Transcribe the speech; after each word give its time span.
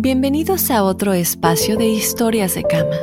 Bienvenidos 0.00 0.70
a 0.70 0.84
otro 0.84 1.12
espacio 1.12 1.76
de 1.76 1.88
historias 1.88 2.54
de 2.54 2.62
cama, 2.62 2.94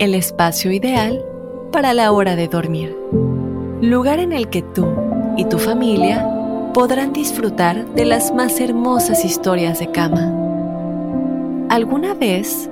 el 0.00 0.16
espacio 0.16 0.72
ideal 0.72 1.24
para 1.70 1.94
la 1.94 2.10
hora 2.10 2.34
de 2.34 2.48
dormir. 2.48 2.98
Lugar 3.80 4.18
en 4.18 4.32
el 4.32 4.48
que 4.48 4.60
tú 4.60 4.84
y 5.36 5.44
tu 5.44 5.60
familia 5.60 6.28
podrán 6.74 7.12
disfrutar 7.12 7.86
de 7.94 8.04
las 8.04 8.34
más 8.34 8.58
hermosas 8.58 9.24
historias 9.24 9.78
de 9.78 9.92
cama. 9.92 10.28
¿Alguna 11.70 12.14
vez 12.14 12.68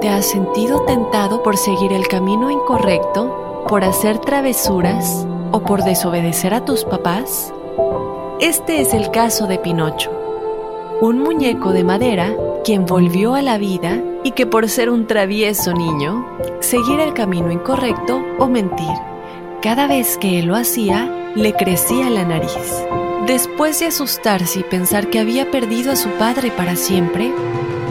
te 0.00 0.08
has 0.08 0.24
sentido 0.24 0.80
tentado 0.86 1.42
por 1.42 1.58
seguir 1.58 1.92
el 1.92 2.08
camino 2.08 2.50
incorrecto, 2.50 3.66
por 3.68 3.84
hacer 3.84 4.20
travesuras 4.20 5.26
o 5.50 5.60
por 5.60 5.84
desobedecer 5.84 6.54
a 6.54 6.64
tus 6.64 6.86
papás? 6.86 7.52
Este 8.40 8.80
es 8.80 8.94
el 8.94 9.10
caso 9.10 9.46
de 9.46 9.58
Pinocho, 9.58 10.10
un 11.02 11.18
muñeco 11.18 11.72
de 11.72 11.84
madera 11.84 12.34
quien 12.64 12.86
volvió 12.86 13.34
a 13.34 13.42
la 13.42 13.58
vida 13.58 14.00
y 14.22 14.32
que 14.32 14.46
por 14.46 14.68
ser 14.68 14.88
un 14.90 15.06
travieso 15.06 15.72
niño, 15.72 16.26
seguir 16.60 17.00
el 17.00 17.12
camino 17.12 17.50
incorrecto 17.50 18.22
o 18.38 18.48
mentir, 18.48 18.94
cada 19.60 19.86
vez 19.86 20.16
que 20.18 20.38
él 20.38 20.46
lo 20.46 20.56
hacía, 20.56 21.32
le 21.34 21.54
crecía 21.54 22.08
la 22.10 22.24
nariz. 22.24 22.84
Después 23.26 23.80
de 23.80 23.86
asustarse 23.86 24.60
y 24.60 24.62
pensar 24.64 25.10
que 25.10 25.18
había 25.18 25.50
perdido 25.50 25.92
a 25.92 25.96
su 25.96 26.08
padre 26.10 26.50
para 26.50 26.76
siempre, 26.76 27.32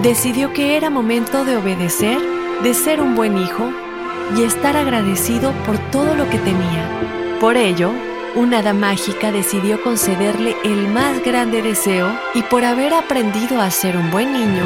decidió 0.02 0.54
que 0.54 0.78
era 0.78 0.90
momento 0.90 1.46
de 1.46 1.58
obedecer, 1.58 2.20
de 2.64 2.74
ser 2.74 3.02
un 3.02 3.16
buen 3.16 3.38
hijo 3.38 3.72
y 4.38 4.44
estar 4.44 4.78
agradecido 4.78 5.52
por 5.66 5.78
todo 5.92 6.16
lo 6.16 6.30
que 6.30 6.38
tenía. 6.38 7.38
Por 7.40 7.58
ello, 7.58 7.92
una 8.36 8.60
hada 8.60 8.74
mágica 8.74 9.32
decidió 9.32 9.82
concederle 9.82 10.56
el 10.64 10.88
más 10.88 11.24
grande 11.24 11.62
deseo 11.62 12.18
y 12.34 12.44
por 12.44 12.64
haber 12.64 12.94
aprendido 12.94 13.62
a 13.62 13.70
ser 13.72 13.98
un 13.98 14.10
buen 14.12 14.32
niño, 14.32 14.64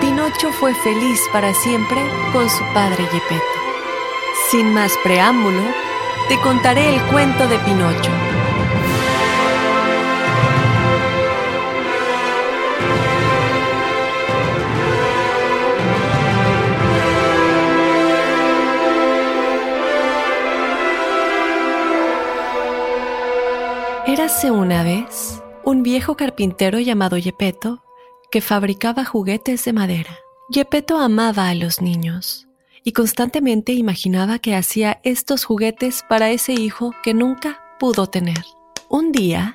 Pinocho 0.00 0.52
fue 0.52 0.74
feliz 0.74 1.20
para 1.32 1.52
siempre 1.54 1.98
con 2.32 2.48
su 2.48 2.64
padre 2.72 3.04
Gepetto. 3.04 3.44
Sin 4.50 4.72
más 4.72 4.92
preámbulo, 5.02 5.62
te 6.28 6.38
contaré 6.40 6.94
el 6.94 7.00
cuento 7.02 7.46
de 7.48 7.58
Pinocho. 7.58 8.31
Érase 24.32 24.50
una 24.50 24.82
vez 24.82 25.42
un 25.62 25.82
viejo 25.82 26.16
carpintero 26.16 26.80
llamado 26.80 27.18
Gepetto 27.18 27.82
que 28.30 28.40
fabricaba 28.40 29.04
juguetes 29.04 29.62
de 29.66 29.74
madera. 29.74 30.20
Gepetto 30.50 30.96
amaba 30.96 31.50
a 31.50 31.54
los 31.54 31.82
niños 31.82 32.48
y 32.82 32.92
constantemente 32.92 33.72
imaginaba 33.74 34.38
que 34.38 34.54
hacía 34.56 35.00
estos 35.04 35.44
juguetes 35.44 36.02
para 36.08 36.30
ese 36.30 36.54
hijo 36.54 36.94
que 37.02 37.12
nunca 37.12 37.60
pudo 37.78 38.06
tener. 38.06 38.42
Un 38.88 39.12
día, 39.12 39.54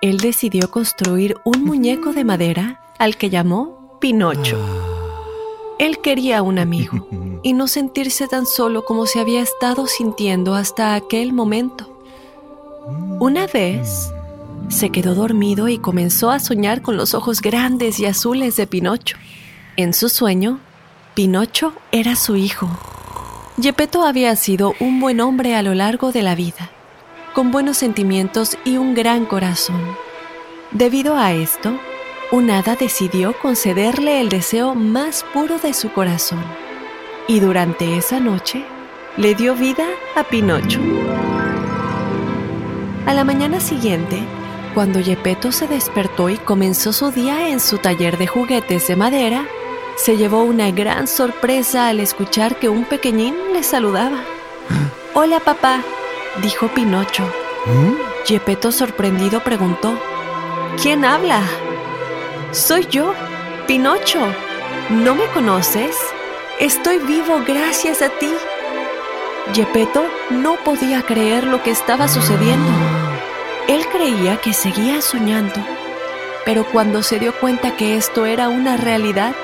él 0.00 0.16
decidió 0.16 0.70
construir 0.70 1.36
un 1.44 1.62
muñeco 1.62 2.14
de 2.14 2.24
madera 2.24 2.80
al 2.98 3.18
que 3.18 3.28
llamó 3.28 3.98
Pinocho. 4.00 4.58
Él 5.78 5.98
quería 5.98 6.40
un 6.40 6.58
amigo 6.58 7.06
y 7.42 7.52
no 7.52 7.68
sentirse 7.68 8.26
tan 8.26 8.46
solo 8.46 8.86
como 8.86 9.04
se 9.04 9.20
había 9.20 9.42
estado 9.42 9.86
sintiendo 9.86 10.54
hasta 10.54 10.94
aquel 10.94 11.34
momento. 11.34 11.97
Una 13.20 13.46
vez 13.46 14.12
se 14.68 14.90
quedó 14.90 15.14
dormido 15.14 15.68
y 15.68 15.78
comenzó 15.78 16.30
a 16.30 16.38
soñar 16.38 16.82
con 16.82 16.96
los 16.96 17.14
ojos 17.14 17.40
grandes 17.40 17.98
y 18.00 18.06
azules 18.06 18.56
de 18.56 18.66
Pinocho. 18.66 19.16
En 19.76 19.94
su 19.94 20.08
sueño, 20.08 20.60
Pinocho 21.14 21.72
era 21.90 22.16
su 22.16 22.36
hijo. 22.36 22.68
Gepetto 23.60 24.04
había 24.04 24.36
sido 24.36 24.74
un 24.78 25.00
buen 25.00 25.20
hombre 25.20 25.56
a 25.56 25.62
lo 25.62 25.74
largo 25.74 26.12
de 26.12 26.22
la 26.22 26.34
vida, 26.34 26.70
con 27.34 27.50
buenos 27.50 27.78
sentimientos 27.78 28.56
y 28.64 28.76
un 28.76 28.94
gran 28.94 29.26
corazón. 29.26 29.80
Debido 30.70 31.16
a 31.16 31.32
esto, 31.32 31.76
un 32.30 32.50
hada 32.50 32.76
decidió 32.76 33.36
concederle 33.40 34.20
el 34.20 34.28
deseo 34.28 34.74
más 34.74 35.24
puro 35.32 35.58
de 35.58 35.72
su 35.72 35.90
corazón. 35.92 36.44
Y 37.26 37.40
durante 37.40 37.96
esa 37.96 38.20
noche, 38.20 38.64
le 39.16 39.34
dio 39.34 39.54
vida 39.54 39.86
a 40.14 40.24
Pinocho. 40.24 40.78
A 43.08 43.14
la 43.14 43.24
mañana 43.24 43.58
siguiente, 43.58 44.20
cuando 44.74 45.02
Gepetto 45.02 45.50
se 45.50 45.66
despertó 45.66 46.28
y 46.28 46.36
comenzó 46.36 46.92
su 46.92 47.10
día 47.10 47.48
en 47.48 47.58
su 47.58 47.78
taller 47.78 48.18
de 48.18 48.26
juguetes 48.26 48.86
de 48.86 48.96
madera, 48.96 49.46
se 49.96 50.18
llevó 50.18 50.42
una 50.42 50.70
gran 50.72 51.08
sorpresa 51.08 51.88
al 51.88 52.00
escuchar 52.00 52.58
que 52.58 52.68
un 52.68 52.84
pequeñín 52.84 53.34
le 53.54 53.62
saludaba. 53.62 54.18
Hola 55.14 55.40
papá, 55.40 55.80
dijo 56.42 56.68
Pinocho. 56.68 57.24
Gepetto 58.26 58.72
sorprendido 58.72 59.42
preguntó, 59.42 59.98
¿quién 60.82 61.06
habla? 61.06 61.40
Soy 62.52 62.88
yo, 62.90 63.14
Pinocho. 63.66 64.20
¿No 64.90 65.14
me 65.14 65.24
conoces? 65.28 65.96
Estoy 66.60 66.98
vivo 66.98 67.42
gracias 67.46 68.02
a 68.02 68.10
ti. 68.10 68.28
Gepetto 69.54 70.04
no 70.28 70.56
podía 70.62 71.00
creer 71.00 71.44
lo 71.44 71.62
que 71.62 71.70
estaba 71.70 72.06
sucediendo. 72.06 72.87
Él 73.68 73.82
creía 73.92 74.40
que 74.40 74.54
seguía 74.54 75.02
soñando, 75.02 75.60
pero 76.46 76.64
cuando 76.72 77.02
se 77.02 77.18
dio 77.18 77.38
cuenta 77.38 77.76
que 77.76 77.96
esto 77.96 78.24
era 78.24 78.48
una 78.48 78.78
realidad, 78.78 79.34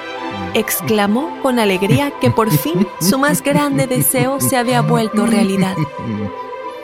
exclamó 0.54 1.38
con 1.42 1.58
alegría 1.58 2.10
que 2.22 2.30
por 2.30 2.50
fin 2.50 2.86
su 3.00 3.18
más 3.18 3.42
grande 3.42 3.86
deseo 3.86 4.40
se 4.40 4.56
había 4.56 4.80
vuelto 4.80 5.26
realidad. 5.26 5.76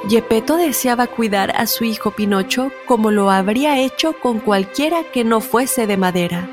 Gepetto 0.07 0.59
deseaba 0.59 1.07
cuidar 1.07 1.53
a 1.57 1.67
su 1.67 1.85
hijo 1.85 2.11
Pinocho 2.11 2.71
como 2.87 3.11
lo 3.11 3.31
habría 3.31 3.79
hecho 3.79 4.13
con 4.21 4.39
cualquiera 4.41 5.05
que 5.05 5.25
no 5.25 5.41
fuese 5.41 5.87
de 5.87 5.97
madera. 5.97 6.47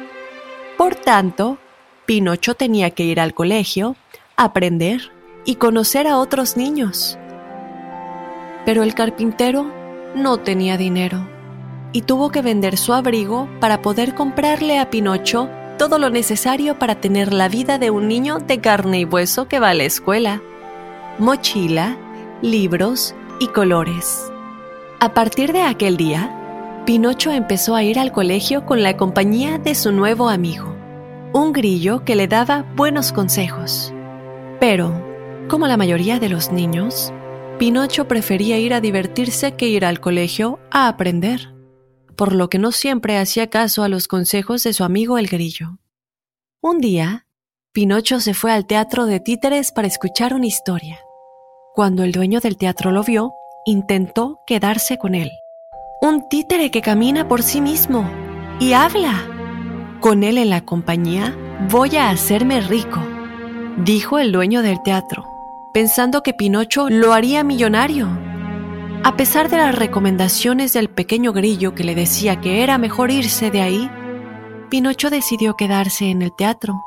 Por 0.78 0.96
tanto, 0.96 1.58
Pinocho 2.06 2.56
tenía 2.56 2.92
que 2.92 3.04
ir 3.04 3.20
al 3.20 3.34
colegio, 3.34 3.98
aprender 4.38 5.12
y 5.44 5.56
conocer 5.56 6.08
a 6.08 6.18
otros 6.18 6.56
niños. 6.56 7.18
Pero 8.66 8.84
el 8.84 8.94
carpintero 8.94 9.70
no 10.18 10.38
tenía 10.38 10.78
dinero 10.78 11.28
y 11.94 12.02
tuvo 12.02 12.30
que 12.30 12.42
vender 12.42 12.78
su 12.78 12.94
abrigo 12.94 13.48
para 13.60 13.82
poder 13.82 14.14
comprarle 14.14 14.80
a 14.80 14.90
Pinocho 14.90 15.50
todo 15.78 16.00
lo 16.00 16.10
necesario 16.10 16.80
para 16.80 16.96
tener 16.96 17.34
la 17.34 17.50
vida 17.50 17.78
de 17.78 17.92
un 17.92 18.08
niño 18.08 18.40
de 18.40 18.60
carne 18.60 19.00
y 19.00 19.06
hueso 19.06 19.48
que 19.48 19.60
va 19.60 19.70
a 19.70 19.74
la 19.74 19.84
escuela. 19.84 20.42
Mochila, 21.20 21.98
libros 22.42 23.16
y 23.40 23.48
colores. 23.48 24.32
A 25.00 25.14
partir 25.14 25.54
de 25.54 25.62
aquel 25.62 25.98
día, 25.98 26.84
Pinocho 26.86 27.32
empezó 27.32 27.76
a 27.76 27.84
ir 27.84 28.00
al 28.00 28.12
colegio 28.12 28.66
con 28.66 28.82
la 28.82 28.98
compañía 28.98 29.58
de 29.58 29.76
su 29.76 29.92
nuevo 29.92 30.30
amigo, 30.30 30.76
un 31.34 31.54
grillo 31.54 32.04
que 32.04 32.16
le 32.16 32.28
daba 32.28 32.66
buenos 32.76 33.12
consejos. 33.12 33.94
Pero, 34.60 34.94
como 35.48 35.68
la 35.68 35.78
mayoría 35.78 36.20
de 36.20 36.30
los 36.30 36.52
niños, 36.52 37.14
Pinocho 37.58 38.08
prefería 38.08 38.60
ir 38.60 38.76
a 38.76 38.82
divertirse 38.82 39.54
que 39.54 39.68
ir 39.68 39.84
al 39.84 40.00
colegio 40.00 40.60
a 40.70 40.88
aprender, 40.88 41.56
por 42.16 42.34
lo 42.34 42.50
que 42.50 42.60
no 42.60 42.72
siempre 42.72 43.18
hacía 43.18 43.50
caso 43.50 43.82
a 43.82 43.90
los 43.90 44.08
consejos 44.08 44.62
de 44.64 44.74
su 44.74 44.84
amigo 44.84 45.18
el 45.18 45.26
grillo. 45.26 45.80
Un 46.62 46.78
día, 46.78 47.26
Pinocho 47.72 48.20
se 48.20 48.36
fue 48.36 48.52
al 48.52 48.68
teatro 48.68 49.08
de 49.08 49.20
títeres 49.20 49.72
para 49.72 49.88
escuchar 49.88 50.36
una 50.36 50.46
historia. 50.46 51.00
Cuando 51.74 52.04
el 52.04 52.12
dueño 52.12 52.42
del 52.42 52.58
teatro 52.58 52.92
lo 52.92 53.02
vio, 53.02 53.34
intentó 53.66 54.40
quedarse 54.46 55.00
con 55.00 55.16
él. 55.16 55.32
Un 56.04 56.30
títere 56.30 56.70
que 56.70 56.84
camina 56.84 57.28
por 57.28 57.42
sí 57.42 57.60
mismo 57.60 58.08
y 58.60 58.74
habla. 58.74 59.26
Con 60.00 60.24
él 60.24 60.38
en 60.38 60.52
la 60.52 60.64
compañía 60.64 61.36
voy 61.72 61.96
a 61.96 62.12
hacerme 62.12 62.62
rico, 62.62 63.02
dijo 63.84 64.20
el 64.20 64.32
dueño 64.32 64.62
del 64.62 64.84
teatro, 64.84 65.26
pensando 65.78 66.24
que 66.24 66.34
Pinocho 66.34 66.90
lo 66.90 67.14
haría 67.14 67.44
millonario. 67.44 68.08
A 69.04 69.16
pesar 69.16 69.48
de 69.48 69.58
las 69.58 69.76
recomendaciones 69.76 70.74
del 70.74 70.90
pequeño 70.90 71.34
grillo 71.34 71.76
que 71.76 71.84
le 71.84 71.94
decía 71.94 72.42
que 72.42 72.64
era 72.64 72.80
mejor 72.80 73.12
irse 73.12 73.52
de 73.52 73.62
ahí, 73.62 73.92
Pinocho 74.72 75.12
decidió 75.12 75.54
quedarse 75.54 76.06
en 76.06 76.24
el 76.24 76.36
teatro, 76.36 76.84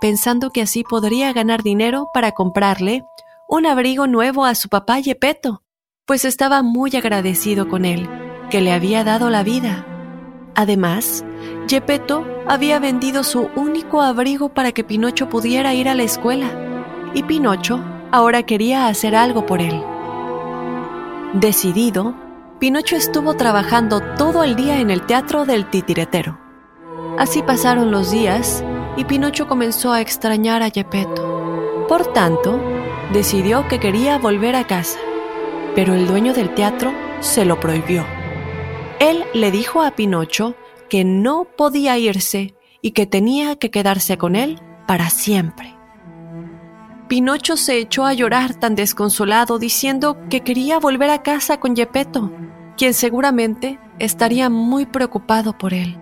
pensando 0.00 0.48
que 0.52 0.62
así 0.62 0.84
podría 0.84 1.34
ganar 1.34 1.62
dinero 1.62 2.08
para 2.14 2.32
comprarle 2.32 3.04
un 3.46 3.66
abrigo 3.66 4.06
nuevo 4.06 4.46
a 4.46 4.54
su 4.54 4.70
papá 4.70 4.98
Yepeto, 5.00 5.62
pues 6.06 6.24
estaba 6.24 6.62
muy 6.62 6.96
agradecido 6.96 7.68
con 7.68 7.84
él, 7.84 8.08
que 8.48 8.62
le 8.62 8.72
había 8.72 9.04
dado 9.04 9.28
la 9.28 9.42
vida. 9.42 9.84
Además, 10.54 11.26
Yepeto 11.68 12.24
había 12.48 12.78
vendido 12.78 13.22
su 13.22 13.50
único 13.54 14.00
abrigo 14.00 14.48
para 14.48 14.72
que 14.72 14.82
Pinocho 14.82 15.28
pudiera 15.28 15.74
ir 15.74 15.90
a 15.90 15.94
la 15.94 16.04
escuela, 16.04 16.48
y 17.12 17.22
Pinocho 17.22 17.84
ahora 18.12 18.42
quería 18.42 18.86
hacer 18.86 19.14
algo 19.14 19.46
por 19.46 19.60
él. 19.60 19.82
Decidido, 21.34 22.14
Pinocho 22.58 22.96
estuvo 22.96 23.34
trabajando 23.34 24.00
todo 24.16 24.44
el 24.44 24.56
día 24.56 24.80
en 24.80 24.90
el 24.90 25.06
teatro 25.06 25.46
del 25.46 25.70
titiretero. 25.70 26.38
Así 27.18 27.42
pasaron 27.42 27.90
los 27.90 28.10
días 28.10 28.64
y 28.96 29.04
Pinocho 29.04 29.46
comenzó 29.46 29.92
a 29.92 30.00
extrañar 30.00 30.62
a 30.62 30.68
Yepeto. 30.68 31.86
Por 31.88 32.12
tanto, 32.12 32.60
decidió 33.12 33.66
que 33.68 33.80
quería 33.80 34.18
volver 34.18 34.56
a 34.56 34.66
casa, 34.66 34.98
pero 35.74 35.94
el 35.94 36.06
dueño 36.06 36.34
del 36.34 36.54
teatro 36.54 36.92
se 37.20 37.44
lo 37.44 37.60
prohibió. 37.60 38.04
Él 38.98 39.24
le 39.32 39.50
dijo 39.50 39.82
a 39.82 39.92
Pinocho 39.92 40.54
que 40.88 41.04
no 41.04 41.44
podía 41.56 41.96
irse 41.96 42.54
y 42.82 42.90
que 42.90 43.06
tenía 43.06 43.56
que 43.56 43.70
quedarse 43.70 44.18
con 44.18 44.36
él 44.36 44.60
para 44.86 45.08
siempre. 45.10 45.79
Pinocho 47.10 47.56
se 47.56 47.76
echó 47.76 48.06
a 48.06 48.14
llorar 48.14 48.54
tan 48.54 48.76
desconsolado 48.76 49.58
diciendo 49.58 50.16
que 50.30 50.42
quería 50.42 50.78
volver 50.78 51.10
a 51.10 51.24
casa 51.24 51.58
con 51.58 51.74
Yepeto, 51.74 52.30
quien 52.76 52.94
seguramente 52.94 53.80
estaría 53.98 54.48
muy 54.48 54.86
preocupado 54.86 55.58
por 55.58 55.74
él. 55.74 55.98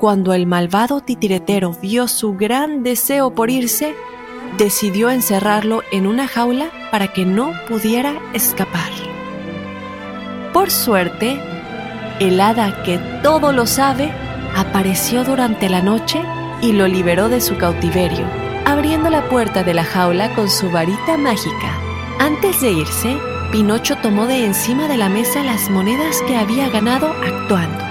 Cuando 0.00 0.34
el 0.34 0.48
malvado 0.48 1.02
titiretero 1.02 1.76
vio 1.80 2.08
su 2.08 2.34
gran 2.34 2.82
deseo 2.82 3.32
por 3.32 3.48
irse, 3.48 3.94
decidió 4.58 5.08
encerrarlo 5.08 5.82
en 5.92 6.04
una 6.04 6.26
jaula 6.26 6.66
para 6.90 7.12
que 7.12 7.24
no 7.24 7.52
pudiera 7.68 8.14
escapar. 8.32 8.90
Por 10.52 10.72
suerte, 10.72 11.38
el 12.18 12.40
hada 12.40 12.82
que 12.82 12.98
todo 13.22 13.52
lo 13.52 13.68
sabe 13.68 14.10
apareció 14.56 15.22
durante 15.22 15.68
la 15.68 15.80
noche 15.80 16.20
y 16.60 16.72
lo 16.72 16.88
liberó 16.88 17.28
de 17.28 17.40
su 17.40 17.56
cautiverio 17.56 18.43
abriendo 18.64 19.10
la 19.10 19.28
puerta 19.28 19.62
de 19.62 19.74
la 19.74 19.84
jaula 19.84 20.34
con 20.34 20.48
su 20.48 20.70
varita 20.70 21.16
mágica. 21.16 21.78
Antes 22.18 22.60
de 22.60 22.72
irse, 22.72 23.16
Pinocho 23.52 23.96
tomó 23.96 24.26
de 24.26 24.44
encima 24.44 24.88
de 24.88 24.96
la 24.96 25.08
mesa 25.08 25.42
las 25.44 25.70
monedas 25.70 26.20
que 26.26 26.36
había 26.36 26.68
ganado 26.70 27.08
actuando. 27.08 27.84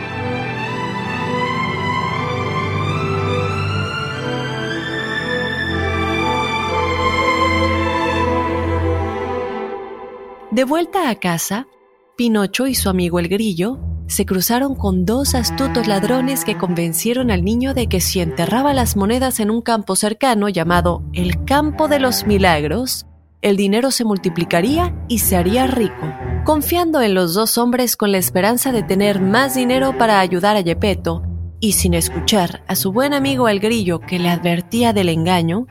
De 10.51 10.65
vuelta 10.65 11.09
a 11.09 11.15
casa, 11.15 11.67
Pinocho 12.15 12.67
y 12.67 12.75
su 12.75 12.89
amigo 12.89 13.19
el 13.19 13.27
grillo 13.27 13.79
se 14.07 14.25
cruzaron 14.25 14.75
con 14.75 15.05
dos 15.05 15.35
astutos 15.35 15.87
ladrones 15.87 16.45
que 16.45 16.57
convencieron 16.57 17.31
al 17.31 17.43
niño 17.43 17.73
de 17.73 17.87
que 17.87 18.01
si 18.01 18.19
enterraba 18.19 18.73
las 18.73 18.95
monedas 18.95 19.39
en 19.39 19.49
un 19.49 19.61
campo 19.61 19.95
cercano 19.95 20.49
llamado 20.49 21.03
el 21.13 21.45
Campo 21.45 21.87
de 21.87 21.99
los 21.99 22.25
Milagros, 22.25 23.05
el 23.41 23.57
dinero 23.57 23.91
se 23.91 24.05
multiplicaría 24.05 24.95
y 25.07 25.19
se 25.19 25.35
haría 25.35 25.67
rico. 25.67 26.13
Confiando 26.45 27.01
en 27.01 27.13
los 27.13 27.33
dos 27.33 27.57
hombres 27.57 27.95
con 27.95 28.11
la 28.11 28.17
esperanza 28.17 28.71
de 28.71 28.83
tener 28.83 29.21
más 29.21 29.55
dinero 29.55 29.97
para 29.97 30.19
ayudar 30.19 30.55
a 30.55 30.61
Yepeto, 30.61 31.23
y 31.59 31.73
sin 31.73 31.93
escuchar 31.93 32.61
a 32.67 32.75
su 32.75 32.91
buen 32.91 33.13
amigo 33.13 33.47
el 33.47 33.61
grillo 33.61 33.99
que 33.99 34.19
le 34.19 34.29
advertía 34.29 34.91
del 34.91 35.07
engaño, 35.07 35.65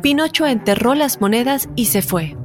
Pinocho 0.00 0.46
enterró 0.46 0.94
las 0.94 1.20
monedas 1.20 1.68
y 1.74 1.86
se 1.86 2.02
fue. 2.02 2.36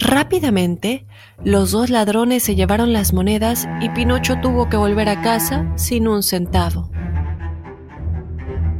Rápidamente, 0.00 1.06
los 1.44 1.72
dos 1.72 1.90
ladrones 1.90 2.44
se 2.44 2.54
llevaron 2.54 2.92
las 2.92 3.12
monedas 3.12 3.68
y 3.80 3.88
Pinocho 3.90 4.36
tuvo 4.40 4.68
que 4.68 4.76
volver 4.76 5.08
a 5.08 5.20
casa 5.22 5.70
sin 5.76 6.06
un 6.06 6.22
centavo. 6.22 6.90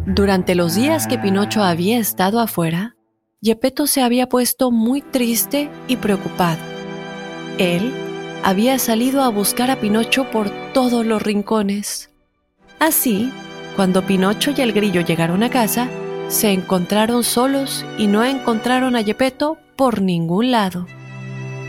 Durante 0.07 0.55
los 0.55 0.75
días 0.75 1.07
que 1.07 1.19
Pinocho 1.19 1.63
había 1.63 1.99
estado 1.99 2.41
afuera, 2.41 2.97
Gepetto 3.43 3.87
se 3.87 4.03
había 4.03 4.29
puesto 4.29 4.71
muy 4.71 5.03
triste 5.03 5.71
y 5.87 5.97
preocupado. 5.97 6.61
Él 7.59 7.93
había 8.45 8.79
salido 8.79 9.23
a 9.23 9.29
buscar 9.29 9.71
a 9.71 9.81
Pinocho 9.81 10.31
por 10.31 10.51
todos 10.73 11.05
los 11.05 11.21
rincones. 11.21 12.11
Así, 12.79 13.33
cuando 13.77 14.07
Pinocho 14.07 14.53
y 14.57 14.61
el 14.61 14.73
grillo 14.73 15.01
llegaron 15.01 15.43
a 15.43 15.51
casa, 15.51 15.89
se 16.29 16.53
encontraron 16.53 17.25
solos 17.25 17.85
y 17.97 18.07
no 18.07 18.25
encontraron 18.25 18.95
a 18.95 19.03
Gepetto 19.03 19.59
por 19.77 20.01
ningún 20.01 20.53
lado. 20.53 20.87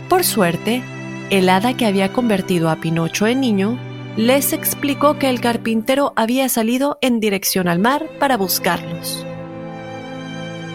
Por 0.09 0.23
suerte, 0.23 0.81
el 1.29 1.47
hada 1.49 1.77
que 1.77 1.85
había 1.85 2.11
convertido 2.11 2.71
a 2.71 2.77
Pinocho 2.77 3.27
en 3.27 3.41
niño 3.41 3.77
les 4.17 4.53
explicó 4.53 5.19
que 5.19 5.29
el 5.29 5.39
carpintero 5.39 6.13
había 6.15 6.49
salido 6.49 6.97
en 7.01 7.19
dirección 7.19 7.67
al 7.67 7.77
mar 7.77 8.09
para 8.19 8.35
buscarlos. 8.35 9.23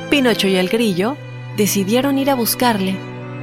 Pinocho 0.09 0.47
y 0.47 0.55
el 0.55 0.69
grillo 0.69 1.17
decidieron 1.57 2.17
ir 2.17 2.31
a 2.31 2.37
buscarle, 2.37 2.97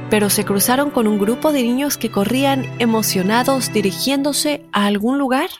pero 0.08 0.30
se 0.30 0.46
cruzaron 0.46 0.90
con 0.90 1.06
un 1.06 1.18
grupo 1.18 1.52
de 1.52 1.62
niños 1.62 1.98
que 1.98 2.10
corrían 2.10 2.64
emocionados 2.78 3.70
dirigiéndose 3.70 4.64
a 4.72 4.86
algún 4.86 5.18
lugar. 5.18 5.50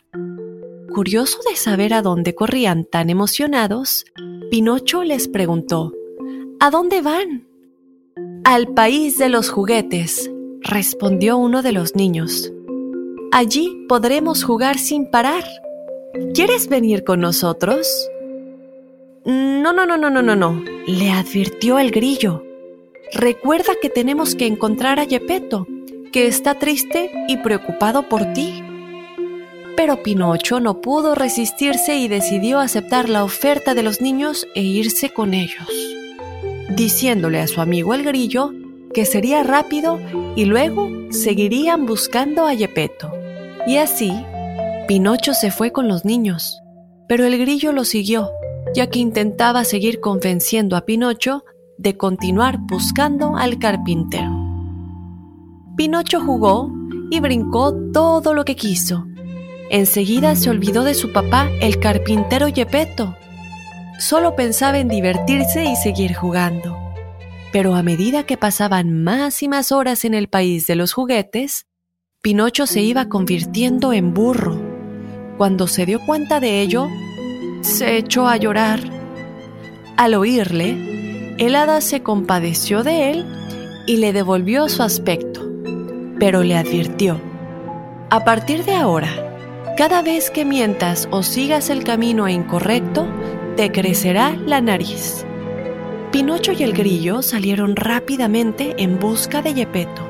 Curioso 0.94 1.38
de 1.48 1.56
saber 1.56 1.92
a 1.92 2.00
dónde 2.00 2.34
corrían 2.34 2.86
tan 2.86 3.10
emocionados, 3.10 4.06
Pinocho 4.50 5.04
les 5.04 5.28
preguntó, 5.28 5.92
¿A 6.58 6.70
dónde 6.70 7.02
van? 7.02 7.51
Al 8.44 8.68
país 8.68 9.18
de 9.18 9.28
los 9.28 9.50
juguetes, 9.50 10.28
respondió 10.62 11.36
uno 11.36 11.62
de 11.62 11.70
los 11.70 11.94
niños. 11.94 12.52
Allí 13.30 13.86
podremos 13.88 14.42
jugar 14.42 14.78
sin 14.78 15.08
parar. 15.10 15.44
¿Quieres 16.34 16.68
venir 16.68 17.04
con 17.04 17.20
nosotros? 17.20 17.86
No, 19.24 19.72
no, 19.72 19.86
no, 19.86 19.96
no, 19.96 20.10
no, 20.10 20.22
no, 20.22 20.34
no, 20.34 20.60
le 20.88 21.10
advirtió 21.10 21.78
el 21.78 21.92
grillo. 21.92 22.42
Recuerda 23.12 23.74
que 23.80 23.88
tenemos 23.88 24.34
que 24.34 24.46
encontrar 24.46 24.98
a 24.98 25.04
Yepeto, 25.04 25.68
que 26.12 26.26
está 26.26 26.58
triste 26.58 27.12
y 27.28 27.36
preocupado 27.36 28.08
por 28.08 28.32
ti. 28.32 28.60
Pero 29.76 30.02
Pinocho 30.02 30.58
no 30.58 30.80
pudo 30.80 31.14
resistirse 31.14 31.94
y 31.94 32.08
decidió 32.08 32.58
aceptar 32.58 33.08
la 33.08 33.22
oferta 33.22 33.74
de 33.74 33.84
los 33.84 34.00
niños 34.00 34.48
e 34.56 34.62
irse 34.62 35.10
con 35.10 35.32
ellos 35.32 35.68
diciéndole 36.76 37.40
a 37.40 37.46
su 37.46 37.60
amigo 37.60 37.94
el 37.94 38.04
grillo 38.04 38.52
que 38.92 39.04
sería 39.04 39.42
rápido 39.42 39.98
y 40.36 40.44
luego 40.44 40.90
seguirían 41.10 41.86
buscando 41.86 42.46
a 42.46 42.54
Yepeto. 42.54 43.12
Y 43.66 43.76
así, 43.76 44.12
Pinocho 44.88 45.34
se 45.34 45.50
fue 45.50 45.72
con 45.72 45.88
los 45.88 46.04
niños, 46.04 46.60
pero 47.08 47.24
el 47.24 47.38
grillo 47.38 47.72
lo 47.72 47.84
siguió, 47.84 48.30
ya 48.74 48.88
que 48.88 48.98
intentaba 48.98 49.64
seguir 49.64 50.00
convenciendo 50.00 50.76
a 50.76 50.84
Pinocho 50.84 51.44
de 51.78 51.96
continuar 51.96 52.58
buscando 52.58 53.36
al 53.36 53.58
carpintero. 53.58 54.30
Pinocho 55.76 56.20
jugó 56.20 56.70
y 57.10 57.20
brincó 57.20 57.74
todo 57.92 58.34
lo 58.34 58.44
que 58.44 58.56
quiso. 58.56 59.06
Enseguida 59.70 60.36
se 60.36 60.50
olvidó 60.50 60.84
de 60.84 60.94
su 60.94 61.12
papá, 61.12 61.48
el 61.60 61.80
carpintero 61.80 62.48
Yepeto, 62.48 63.16
solo 64.02 64.34
pensaba 64.34 64.78
en 64.78 64.88
divertirse 64.88 65.64
y 65.64 65.76
seguir 65.76 66.14
jugando. 66.14 66.76
Pero 67.52 67.76
a 67.76 67.82
medida 67.82 68.24
que 68.24 68.36
pasaban 68.36 69.04
más 69.04 69.42
y 69.42 69.48
más 69.48 69.70
horas 69.70 70.04
en 70.04 70.14
el 70.14 70.28
país 70.28 70.66
de 70.66 70.74
los 70.74 70.92
juguetes, 70.92 71.66
Pinocho 72.20 72.66
se 72.66 72.80
iba 72.80 73.08
convirtiendo 73.08 73.92
en 73.92 74.12
burro. 74.12 74.60
Cuando 75.38 75.68
se 75.68 75.86
dio 75.86 76.04
cuenta 76.04 76.40
de 76.40 76.60
ello, 76.60 76.88
se 77.60 77.96
echó 77.96 78.26
a 78.26 78.36
llorar. 78.36 78.80
Al 79.96 80.14
oírle, 80.14 81.36
el 81.38 81.54
hada 81.54 81.80
se 81.80 82.02
compadeció 82.02 82.82
de 82.82 83.12
él 83.12 83.26
y 83.86 83.98
le 83.98 84.12
devolvió 84.12 84.68
su 84.68 84.82
aspecto, 84.82 85.48
pero 86.18 86.42
le 86.42 86.56
advirtió, 86.56 87.20
a 88.10 88.24
partir 88.24 88.64
de 88.64 88.74
ahora, 88.74 89.08
cada 89.76 90.02
vez 90.02 90.30
que 90.30 90.44
mientas 90.44 91.08
o 91.10 91.22
sigas 91.22 91.70
el 91.70 91.84
camino 91.84 92.28
incorrecto, 92.28 93.06
te 93.56 93.70
crecerá 93.70 94.36
la 94.46 94.60
nariz. 94.60 95.26
Pinocho 96.10 96.52
y 96.52 96.62
el 96.62 96.72
grillo 96.72 97.22
salieron 97.22 97.76
rápidamente 97.76 98.74
en 98.78 98.98
busca 98.98 99.42
de 99.42 99.54
Yepeto. 99.54 100.02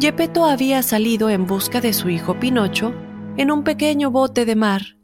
Yepeto 0.00 0.44
había 0.44 0.82
salido 0.82 1.30
en 1.30 1.46
busca 1.46 1.80
de 1.80 1.92
su 1.92 2.08
hijo 2.08 2.38
Pinocho 2.38 2.94
en 3.36 3.50
un 3.50 3.62
pequeño 3.62 4.10
bote 4.10 4.44
de 4.44 4.56
mar 4.56 4.96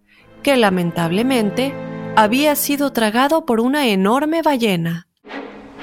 que 0.43 0.57
lamentablemente 0.57 1.73
había 2.17 2.55
sido 2.55 2.93
tragado 2.93 3.45
por 3.45 3.61
una 3.61 3.87
enorme 3.87 4.43
ballena. 4.43 5.07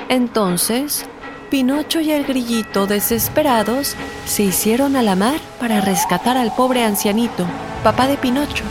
Entonces, 0.07 1.05
Pinocho 1.49 1.99
y 1.99 2.11
el 2.11 2.23
grillito, 2.25 2.87
desesperados, 2.87 3.95
se 4.25 4.43
hicieron 4.43 4.95
a 4.95 5.01
la 5.01 5.15
mar 5.15 5.39
para 5.59 5.81
rescatar 5.81 6.37
al 6.37 6.53
pobre 6.55 6.83
ancianito, 6.83 7.45
papá 7.83 8.07
de 8.07 8.17
Pinocho. 8.17 8.63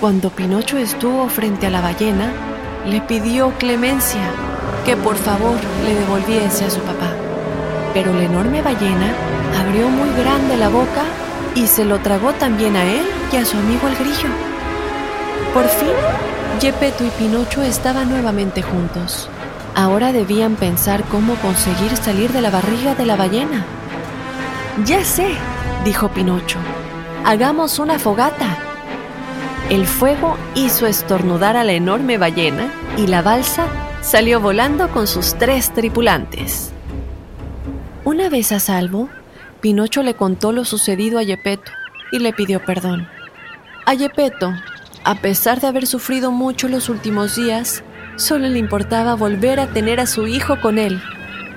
Cuando 0.00 0.30
Pinocho 0.30 0.78
estuvo 0.78 1.28
frente 1.28 1.66
a 1.66 1.70
la 1.70 1.80
ballena, 1.80 2.30
le 2.86 3.00
pidió 3.00 3.50
clemencia, 3.58 4.30
que 4.84 4.96
por 4.96 5.16
favor 5.16 5.56
le 5.84 5.92
devolviese 5.92 6.66
a 6.66 6.70
su 6.70 6.78
papá. 6.82 7.10
Pero 7.94 8.14
la 8.14 8.22
enorme 8.22 8.62
ballena 8.62 9.12
abrió 9.58 9.88
muy 9.88 10.08
grande 10.10 10.56
la 10.56 10.68
boca 10.68 11.02
y 11.56 11.66
se 11.66 11.84
lo 11.84 11.98
tragó 11.98 12.32
también 12.34 12.76
a 12.76 12.84
él 12.84 13.02
y 13.32 13.36
a 13.38 13.44
su 13.44 13.56
amigo 13.56 13.88
el 13.88 13.96
grillo. 13.96 14.28
Por 15.52 15.66
fin, 15.66 15.88
Gepetto 16.60 17.04
y 17.04 17.10
Pinocho 17.10 17.62
estaban 17.62 18.08
nuevamente 18.08 18.62
juntos. 18.62 19.28
Ahora 19.74 20.12
debían 20.12 20.54
pensar 20.54 21.02
cómo 21.10 21.34
conseguir 21.36 21.96
salir 21.96 22.30
de 22.30 22.40
la 22.40 22.50
barriga 22.50 22.94
de 22.94 23.04
la 23.04 23.16
ballena. 23.16 23.64
Ya 24.84 25.04
sé, 25.04 25.32
dijo 25.84 26.08
Pinocho. 26.08 26.58
Hagamos 27.24 27.80
una 27.80 27.98
fogata. 27.98 28.67
El 29.70 29.86
fuego 29.86 30.38
hizo 30.54 30.86
estornudar 30.86 31.54
a 31.58 31.62
la 31.62 31.72
enorme 31.72 32.16
ballena 32.16 32.72
y 32.96 33.06
la 33.06 33.20
balsa 33.20 33.66
salió 34.00 34.40
volando 34.40 34.88
con 34.88 35.06
sus 35.06 35.34
tres 35.34 35.74
tripulantes. 35.74 36.72
Una 38.06 38.30
vez 38.30 38.50
a 38.52 38.60
salvo, 38.60 39.10
Pinocho 39.60 40.02
le 40.02 40.14
contó 40.14 40.52
lo 40.52 40.64
sucedido 40.64 41.18
a 41.18 41.24
Gepetto 41.24 41.70
y 42.10 42.18
le 42.18 42.32
pidió 42.32 42.64
perdón. 42.64 43.08
A 43.84 43.94
Gepetto, 43.94 44.54
a 45.04 45.16
pesar 45.16 45.60
de 45.60 45.66
haber 45.66 45.86
sufrido 45.86 46.32
mucho 46.32 46.68
los 46.68 46.88
últimos 46.88 47.36
días, 47.36 47.82
solo 48.16 48.48
le 48.48 48.58
importaba 48.58 49.16
volver 49.16 49.60
a 49.60 49.66
tener 49.66 50.00
a 50.00 50.06
su 50.06 50.26
hijo 50.26 50.58
con 50.62 50.78
él, 50.78 50.98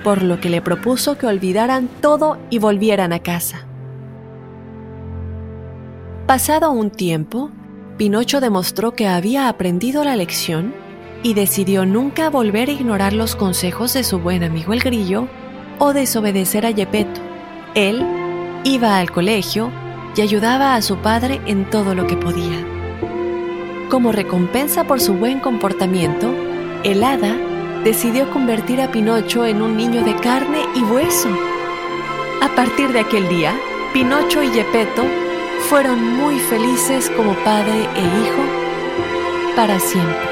por 0.04 0.22
lo 0.22 0.38
que 0.38 0.50
le 0.50 0.60
propuso 0.60 1.16
que 1.16 1.26
olvidaran 1.26 1.88
todo 2.02 2.36
y 2.50 2.58
volvieran 2.58 3.14
a 3.14 3.20
casa. 3.20 3.64
Pasado 6.26 6.70
un 6.72 6.90
tiempo, 6.90 7.50
Pinocho 7.96 8.40
demostró 8.40 8.92
que 8.94 9.06
había 9.06 9.48
aprendido 9.48 10.02
la 10.02 10.16
lección 10.16 10.74
y 11.22 11.34
decidió 11.34 11.84
nunca 11.84 12.30
volver 12.30 12.68
a 12.68 12.72
ignorar 12.72 13.12
los 13.12 13.36
consejos 13.36 13.92
de 13.92 14.02
su 14.02 14.18
buen 14.18 14.42
amigo 14.42 14.72
el 14.72 14.80
grillo 14.80 15.28
o 15.78 15.92
desobedecer 15.92 16.64
a 16.64 16.72
Gepetto. 16.72 17.20
Él 17.74 18.04
iba 18.64 18.98
al 18.98 19.10
colegio 19.10 19.70
y 20.16 20.22
ayudaba 20.22 20.74
a 20.74 20.82
su 20.82 20.96
padre 20.96 21.40
en 21.46 21.68
todo 21.68 21.94
lo 21.94 22.06
que 22.06 22.16
podía. 22.16 22.66
Como 23.90 24.10
recompensa 24.10 24.84
por 24.84 25.00
su 25.00 25.14
buen 25.14 25.40
comportamiento, 25.40 26.34
el 26.84 27.04
hada 27.04 27.36
decidió 27.84 28.30
convertir 28.30 28.80
a 28.80 28.90
Pinocho 28.90 29.44
en 29.44 29.60
un 29.60 29.76
niño 29.76 30.02
de 30.02 30.16
carne 30.16 30.60
y 30.74 30.82
hueso. 30.82 31.28
A 32.40 32.48
partir 32.54 32.92
de 32.92 33.00
aquel 33.00 33.28
día, 33.28 33.54
Pinocho 33.92 34.42
y 34.42 34.48
Gepetto 34.48 35.04
fueron 35.68 36.16
muy 36.16 36.38
felices 36.38 37.10
como 37.16 37.34
padre 37.44 37.88
e 37.96 38.00
hijo 38.00 38.42
para 39.56 39.78
siempre. 39.78 40.31